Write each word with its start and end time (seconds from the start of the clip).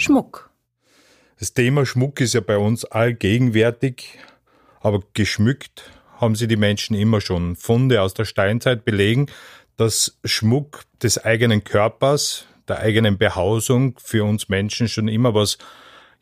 Schmuck. 0.00 0.50
Das 1.38 1.52
Thema 1.52 1.84
Schmuck 1.84 2.20
ist 2.20 2.32
ja 2.32 2.40
bei 2.40 2.56
uns 2.56 2.84
allgegenwärtig, 2.86 4.18
aber 4.80 5.02
geschmückt 5.12 5.90
haben 6.16 6.34
sie 6.36 6.48
die 6.48 6.56
Menschen 6.56 6.96
immer 6.96 7.20
schon. 7.20 7.54
Funde 7.54 8.00
aus 8.00 8.14
der 8.14 8.24
Steinzeit 8.24 8.84
belegen, 8.86 9.26
dass 9.76 10.18
Schmuck 10.24 10.84
des 11.02 11.22
eigenen 11.22 11.64
Körpers, 11.64 12.46
der 12.66 12.78
eigenen 12.78 13.18
Behausung 13.18 13.98
für 14.02 14.24
uns 14.24 14.48
Menschen 14.48 14.88
schon 14.88 15.08
immer 15.08 15.34
was 15.34 15.58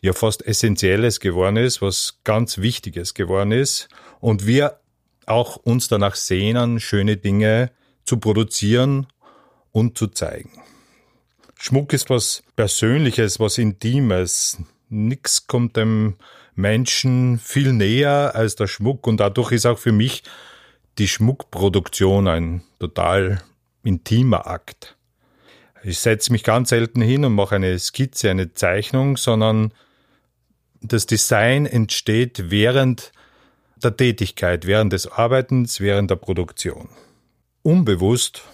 ja 0.00 0.12
fast 0.12 0.44
Essentielles 0.44 1.20
geworden 1.20 1.56
ist, 1.56 1.80
was 1.80 2.18
ganz 2.24 2.58
Wichtiges 2.58 3.14
geworden 3.14 3.52
ist 3.52 3.88
und 4.20 4.46
wir 4.46 4.80
auch 5.26 5.56
uns 5.56 5.86
danach 5.88 6.16
sehnen, 6.16 6.80
schöne 6.80 7.16
Dinge 7.16 7.70
zu 8.04 8.18
produzieren 8.18 9.06
und 9.70 9.98
zu 9.98 10.08
zeigen. 10.08 10.50
Schmuck 11.60 11.92
ist 11.92 12.08
was 12.08 12.44
Persönliches, 12.54 13.40
was 13.40 13.58
Intimes. 13.58 14.58
Nix 14.90 15.48
kommt 15.48 15.76
dem 15.76 16.14
Menschen 16.54 17.40
viel 17.40 17.72
näher 17.72 18.36
als 18.36 18.54
der 18.54 18.68
Schmuck 18.68 19.08
und 19.08 19.18
dadurch 19.18 19.50
ist 19.50 19.66
auch 19.66 19.78
für 19.78 19.90
mich 19.90 20.22
die 20.98 21.08
Schmuckproduktion 21.08 22.28
ein 22.28 22.62
total 22.78 23.42
intimer 23.82 24.46
Akt. 24.46 24.96
Ich 25.82 25.98
setze 25.98 26.30
mich 26.30 26.44
ganz 26.44 26.68
selten 26.68 27.00
hin 27.00 27.24
und 27.24 27.34
mache 27.34 27.56
eine 27.56 27.76
Skizze, 27.80 28.30
eine 28.30 28.52
Zeichnung, 28.52 29.16
sondern 29.16 29.74
das 30.80 31.06
Design 31.06 31.66
entsteht 31.66 32.52
während 32.52 33.10
der 33.82 33.96
Tätigkeit, 33.96 34.64
während 34.64 34.92
des 34.92 35.08
Arbeitens, 35.08 35.80
während 35.80 36.08
der 36.08 36.16
Produktion. 36.16 36.88
Unbewusst 37.62 38.44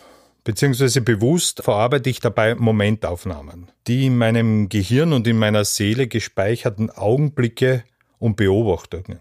beziehungsweise 0.44 1.00
bewusst 1.00 1.62
verarbeite 1.64 2.10
ich 2.10 2.20
dabei 2.20 2.54
Momentaufnahmen, 2.54 3.70
die 3.86 4.06
in 4.06 4.16
meinem 4.16 4.68
Gehirn 4.68 5.12
und 5.12 5.26
in 5.26 5.38
meiner 5.38 5.64
Seele 5.64 6.06
gespeicherten 6.06 6.90
Augenblicke 6.90 7.84
und 8.18 8.36
Beobachtungen. 8.36 9.20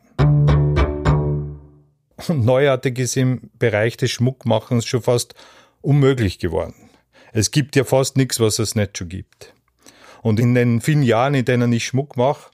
Und 2.28 2.46
neuartig 2.46 3.00
ist 3.00 3.18
im 3.18 3.50
Bereich 3.58 3.98
des 3.98 4.12
Schmuckmachens 4.12 4.86
schon 4.86 5.02
fast 5.02 5.34
unmöglich 5.82 6.40
geworden. 6.40 6.90
Es 7.32 7.52
gibt 7.52 7.76
ja 7.76 7.84
fast 7.84 8.16
nichts, 8.16 8.40
was 8.40 8.60
es 8.60 8.76
nicht 8.76 8.98
schon 8.98 9.10
gibt. 9.10 9.54
Und 10.22 10.40
in 10.40 10.54
den 10.54 10.80
vielen 10.80 11.04
Jahren, 11.04 11.34
in 11.34 11.46
denen 11.46 11.74
ich 11.74 11.86
Schmuck 11.86 12.16
mache, 12.16 12.52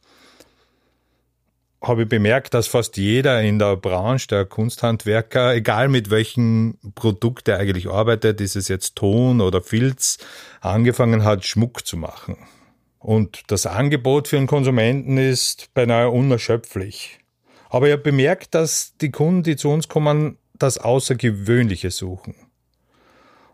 habe 1.81 2.03
ich 2.03 2.09
bemerkt, 2.09 2.53
dass 2.53 2.67
fast 2.67 2.97
jeder 2.97 3.41
in 3.41 3.58
der 3.58 3.77
Branche 3.77 4.27
der 4.27 4.45
Kunsthandwerker, 4.45 5.55
egal 5.55 5.88
mit 5.88 6.09
welchem 6.09 6.77
Produkt 6.95 7.47
er 7.47 7.58
eigentlich 7.58 7.88
arbeitet, 7.88 8.41
ist 8.41 8.55
es 8.55 8.67
jetzt 8.67 8.95
Ton 8.95 9.39
oder 9.39 9.61
Filz, 9.61 10.17
angefangen 10.59 11.23
hat, 11.23 11.45
Schmuck 11.45 11.86
zu 11.86 11.95
machen. 11.95 12.38
Und 12.99 13.44
das 13.47 13.66
Angebot 13.66 14.27
für 14.27 14.38
einen 14.38 14.47
Konsumenten 14.47 15.17
ist 15.17 15.73
beinahe 15.73 16.09
unerschöpflich. 16.09 17.19
Aber 17.69 17.88
ich 17.88 17.93
habe 17.93 18.03
bemerkt, 18.03 18.55
dass 18.55 18.97
die 18.99 19.11
Kunden, 19.11 19.43
die 19.43 19.55
zu 19.55 19.69
uns 19.69 19.88
kommen, 19.88 20.38
das 20.53 20.77
Außergewöhnliche 20.77 21.91
suchen. 21.91 22.36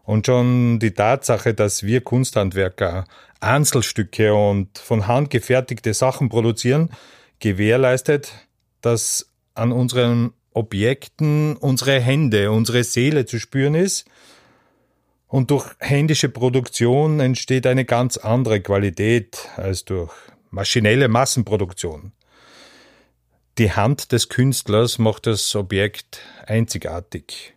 Und 0.03 0.25
schon 0.25 0.79
die 0.79 0.91
Tatsache, 0.91 1.53
dass 1.53 1.83
wir 1.83 2.01
Kunsthandwerker 2.01 3.05
Einzelstücke 3.39 4.33
und 4.33 4.77
von 4.77 5.07
Hand 5.07 5.29
gefertigte 5.29 5.93
Sachen 5.93 6.29
produzieren, 6.29 6.89
gewährleistet, 7.39 8.31
dass 8.81 9.29
an 9.53 9.71
unseren 9.71 10.33
Objekten 10.55 11.57
unsere 11.57 11.99
Hände, 11.99 12.51
unsere 12.51 12.83
Seele 12.83 13.25
zu 13.25 13.39
spüren 13.39 13.75
ist. 13.75 14.05
Und 15.27 15.51
durch 15.51 15.69
händische 15.79 16.29
Produktion 16.29 17.19
entsteht 17.19 17.67
eine 17.67 17.83
ganz 17.83 18.17
andere 18.17 18.61
Qualität 18.61 19.49
als 19.57 19.83
durch 19.83 20.13
maschinelle 20.49 21.09
Massenproduktion. 21.09 22.13
Die 23.57 23.71
Hand 23.71 24.11
des 24.11 24.29
Künstlers 24.29 24.97
macht 24.97 25.27
das 25.27 25.55
Objekt 25.55 26.21
einzigartig. 26.45 27.53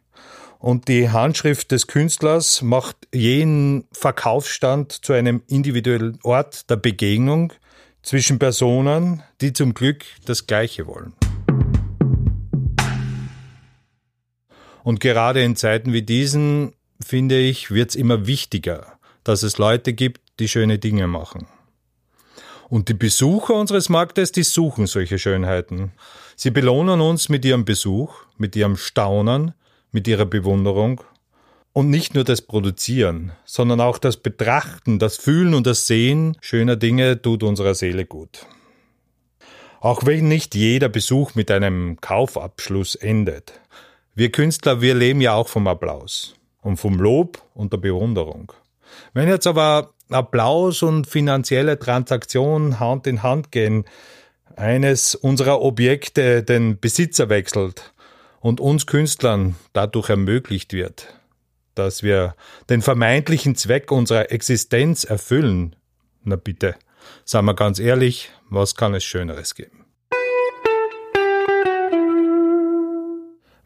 Und 0.59 0.89
die 0.89 1.11
Handschrift 1.11 1.71
des 1.71 1.87
Künstlers 1.87 2.63
macht 2.63 2.97
jeden 3.15 3.87
Verkaufsstand 3.93 4.93
zu 4.93 5.13
einem 5.13 5.43
individuellen 5.47 6.19
Ort 6.25 6.69
der 6.69 6.77
Begegnung– 6.77 7.53
zwischen 8.03 8.39
Personen, 8.39 9.23
die 9.41 9.53
zum 9.53 9.75
Glück 9.75 10.05
das 10.25 10.47
Gleiche 10.47 10.87
wollen. 10.87 11.13
Und 14.85 15.01
gerade 15.01 15.43
in 15.43 15.57
Zeiten 15.57 15.93
wie 15.93 16.03
diesen, 16.03 16.73
finde 17.05 17.39
ich, 17.39 17.71
wird 17.71 17.91
es 17.91 17.97
immer 17.97 18.27
wichtiger, 18.27 18.99
dass 19.25 19.43
es 19.43 19.59
Leute 19.59 19.93
gibt, 19.93 20.21
die 20.41 20.49
schöne 20.49 20.79
Dinge 20.79 21.07
machen. 21.07 21.47
Und 22.69 22.89
die 22.89 22.95
Besucher 22.95 23.55
unseres 23.55 23.89
Marktes, 23.89 24.33
die 24.33 24.43
suchen 24.43 24.87
solche 24.87 25.19
Schönheiten. 25.19 25.93
Sie 26.37 26.51
belohnen 26.51 27.01
uns 27.01 27.29
mit 27.29 27.45
ihrem 27.45 27.65
Besuch, 27.65 28.15
mit 28.37 28.55
ihrem 28.57 28.77
Staunen, 28.77 29.53
mit 29.91 30.07
ihrer 30.07 30.27
Bewunderung 30.27 31.03
und 31.73 31.91
nicht 31.91 32.15
nur 32.15 32.25
das 32.25 32.43
Produzieren, 32.43 33.33
sondern 33.45 33.81
auch 33.81 33.99
das 33.99 34.17
Betrachten, 34.17 34.99
das 34.99 35.17
Fühlen 35.17 35.55
und 35.55 35.67
das 35.67 35.87
Sehen 35.87 36.37
schöner 36.41 36.77
Dinge 36.77 37.23
tut 37.23 37.43
unserer 37.43 37.75
Seele 37.75 38.05
gut. 38.05 38.47
Auch 39.81 40.05
wenn 40.05 40.27
nicht 40.27 40.55
jeder 40.55 40.89
Besuch 40.89 41.35
mit 41.35 41.51
einem 41.51 42.01
Kaufabschluss 42.01 42.97
endet. 42.97 43.61
Wir 44.15 44.33
Künstler, 44.33 44.81
wir 44.81 44.95
leben 44.95 45.21
ja 45.21 45.35
auch 45.35 45.49
vom 45.49 45.69
Applaus 45.69 46.35
und 46.63 46.79
vom 46.79 46.99
Lob 46.99 47.41
und 47.55 47.73
der 47.73 47.79
Bewunderung. 47.79 48.53
Wenn 49.13 49.29
jetzt 49.29 49.47
aber 49.47 49.93
Applaus 50.11 50.83
und 50.83 51.07
finanzielle 51.07 51.79
Transaktionen 51.79 52.81
Hand 52.81 53.07
in 53.07 53.23
Hand 53.23 53.53
gehen, 53.53 53.85
eines 54.57 55.15
unserer 55.15 55.61
Objekte 55.61 56.43
den 56.43 56.81
Besitzer 56.81 57.29
wechselt 57.29 57.93
und 58.41 58.61
uns 58.61 58.87
Künstlern 58.87 59.55
dadurch 59.73 60.09
ermöglicht 60.09 60.73
wird, 60.73 61.15
dass 61.79 62.03
wir 62.03 62.35
den 62.69 62.83
vermeintlichen 62.83 63.55
Zweck 63.55 63.93
unserer 63.93 64.33
Existenz 64.33 65.05
erfüllen, 65.05 65.77
na 66.25 66.37
bitte, 66.37 66.75
sagen 67.25 67.47
wir 67.47 67.55
ganz 67.55 67.79
ehrlich, 67.79 68.31
was 68.51 68.75
kann 68.75 68.95
es 68.95 69.05
Schöneres 69.05 69.55
geben? 69.55 69.85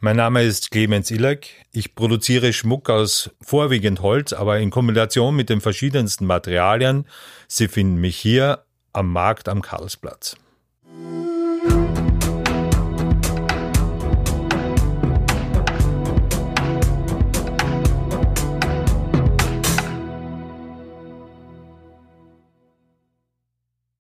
Mein 0.05 0.17
Name 0.17 0.43
ist 0.43 0.73
Clemens 0.73 1.13
Ilek. 1.13 1.65
Ich 1.71 1.95
produziere 1.95 2.53
Schmuck 2.53 2.91
aus 2.91 3.31
vorwiegend 3.41 4.03
Holz, 4.03 4.33
aber 4.33 4.59
in 4.59 4.71
Kombination 4.71 5.37
mit 5.37 5.49
den 5.49 5.61
verschiedensten 5.61 6.27
Materialien. 6.27 7.07
Sie 7.47 7.69
finden 7.69 8.01
mich 8.01 8.17
hier 8.17 8.65
am 8.93 9.13
Markt 9.13 9.49
am 9.49 9.63
Karlsplatz. 9.63 10.37